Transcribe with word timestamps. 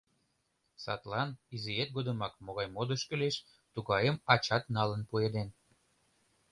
Садлан 0.83 1.29
изиэт 1.55 1.89
годымак 1.97 2.33
могай 2.45 2.67
модыш 2.75 3.01
кӱлеш, 3.09 3.35
тугайым 3.73 4.17
ачат 4.33 4.63
налын 4.75 5.01
пуэден. 5.09 5.49